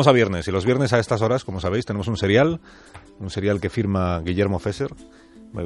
[0.00, 2.58] Vamos a viernes y los viernes a estas horas, como sabéis, tenemos un serial,
[3.18, 4.88] un serial que firma Guillermo Fesser,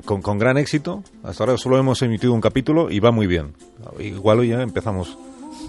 [0.04, 1.04] con, con gran éxito.
[1.22, 3.54] Hasta ahora solo hemos emitido un capítulo y va muy bien.
[4.00, 5.16] Igual hoy ya empezamos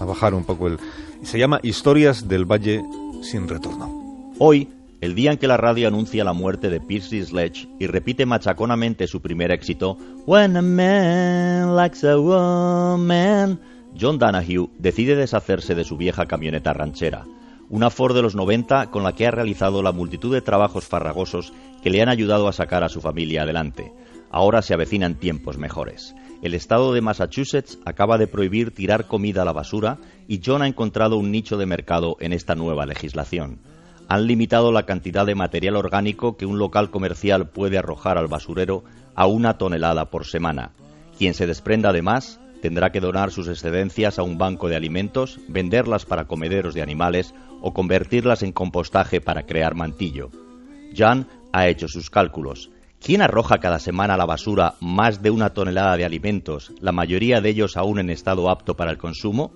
[0.00, 0.78] a bajar un poco el...
[1.22, 2.82] Se llama Historias del Valle
[3.22, 4.34] sin retorno.
[4.40, 4.68] Hoy,
[5.00, 9.06] el día en que la radio anuncia la muerte de Percy Sledge y repite machaconamente
[9.06, 9.96] su primer éxito,
[10.26, 13.60] When a man likes a woman,
[13.96, 17.26] John Danahue decide deshacerse de su vieja camioneta ranchera
[17.68, 21.52] una Ford de los 90 con la que ha realizado la multitud de trabajos farragosos
[21.82, 23.92] que le han ayudado a sacar a su familia adelante.
[24.30, 26.14] Ahora se avecinan tiempos mejores.
[26.42, 29.98] El estado de Massachusetts acaba de prohibir tirar comida a la basura
[30.28, 33.58] y John ha encontrado un nicho de mercado en esta nueva legislación.
[34.08, 38.84] Han limitado la cantidad de material orgánico que un local comercial puede arrojar al basurero
[39.14, 40.72] a una tonelada por semana.
[41.18, 45.38] Quien se desprenda de más tendrá que donar sus excedencias a un banco de alimentos,
[45.46, 50.32] venderlas para comederos de animales o convertirlas en compostaje para crear mantillo.
[50.92, 52.72] Jan ha hecho sus cálculos.
[53.00, 57.40] ¿Quién arroja cada semana a la basura más de una tonelada de alimentos, la mayoría
[57.40, 59.52] de ellos aún en estado apto para el consumo?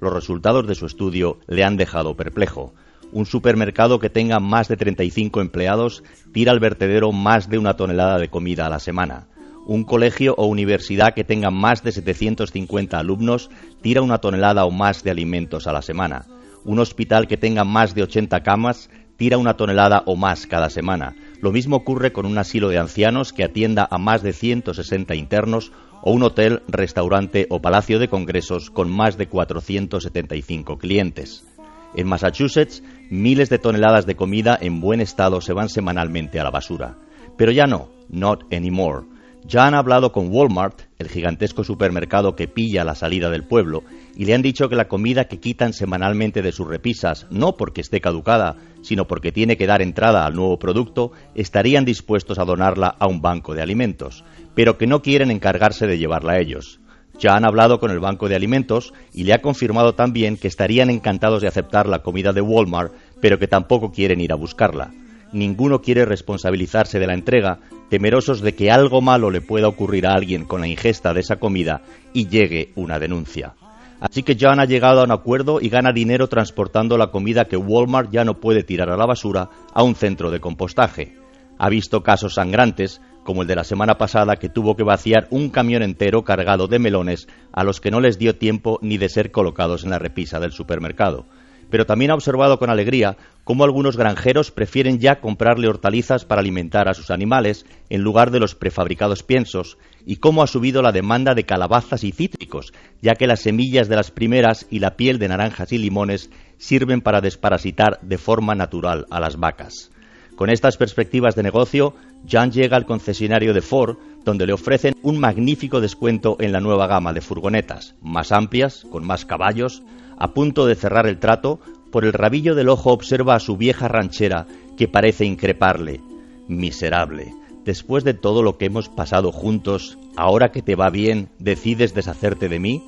[0.00, 2.72] Los resultados de su estudio le han dejado perplejo.
[3.12, 8.18] Un supermercado que tenga más de 35 empleados tira al vertedero más de una tonelada
[8.18, 9.26] de comida a la semana.
[9.66, 13.48] Un colegio o universidad que tenga más de 750 alumnos
[13.80, 16.26] tira una tonelada o más de alimentos a la semana.
[16.64, 21.14] Un hospital que tenga más de 80 camas tira una tonelada o más cada semana.
[21.40, 25.72] Lo mismo ocurre con un asilo de ancianos que atienda a más de 160 internos
[26.02, 31.46] o un hotel, restaurante o palacio de congresos con más de 475 clientes.
[31.94, 36.50] En Massachusetts, miles de toneladas de comida en buen estado se van semanalmente a la
[36.50, 36.98] basura.
[37.38, 39.13] Pero ya no, not anymore.
[39.46, 43.82] Ya han hablado con Walmart, el gigantesco supermercado que pilla la salida del pueblo,
[44.16, 47.82] y le han dicho que la comida que quitan semanalmente de sus repisas, no porque
[47.82, 52.96] esté caducada, sino porque tiene que dar entrada al nuevo producto, estarían dispuestos a donarla
[52.98, 56.80] a un banco de alimentos, pero que no quieren encargarse de llevarla a ellos.
[57.18, 60.88] Ya han hablado con el banco de alimentos y le ha confirmado también que estarían
[60.88, 64.90] encantados de aceptar la comida de Walmart, pero que tampoco quieren ir a buscarla
[65.34, 67.58] ninguno quiere responsabilizarse de la entrega,
[67.90, 71.36] temerosos de que algo malo le pueda ocurrir a alguien con la ingesta de esa
[71.36, 73.54] comida y llegue una denuncia.
[74.00, 77.56] Así que John ha llegado a un acuerdo y gana dinero transportando la comida que
[77.56, 81.16] Walmart ya no puede tirar a la basura a un centro de compostaje.
[81.58, 85.48] Ha visto casos sangrantes, como el de la semana pasada que tuvo que vaciar un
[85.48, 89.30] camión entero cargado de melones a los que no les dio tiempo ni de ser
[89.30, 91.26] colocados en la repisa del supermercado
[91.70, 96.88] pero también ha observado con alegría cómo algunos granjeros prefieren ya comprarle hortalizas para alimentar
[96.88, 101.34] a sus animales en lugar de los prefabricados piensos y cómo ha subido la demanda
[101.34, 105.28] de calabazas y cítricos, ya que las semillas de las primeras y la piel de
[105.28, 109.90] naranjas y limones sirven para desparasitar de forma natural a las vacas.
[110.36, 111.94] Con estas perspectivas de negocio,
[112.26, 116.86] Jan llega al concesionario de Ford, donde le ofrecen un magnífico descuento en la nueva
[116.86, 119.82] gama de furgonetas, más amplias, con más caballos,
[120.18, 123.88] a punto de cerrar el trato, por el rabillo del ojo observa a su vieja
[123.88, 124.46] ranchera,
[124.76, 126.00] que parece increparle.
[126.48, 127.34] Miserable.
[127.64, 132.48] Después de todo lo que hemos pasado juntos, ahora que te va bien, decides deshacerte
[132.48, 132.82] de mí?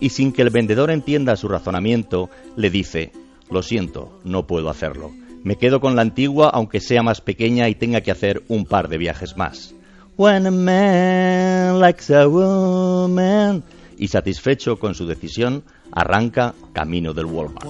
[0.00, 3.12] Y sin que el vendedor entienda su razonamiento, le dice,
[3.50, 5.12] lo siento, no puedo hacerlo.
[5.44, 8.88] Me quedo con la antigua aunque sea más pequeña y tenga que hacer un par
[8.88, 9.74] de viajes más.
[10.18, 13.62] When a man likes a woman.
[13.96, 15.62] Y satisfecho con su decisión,
[15.92, 17.64] arranca camino del Walmart.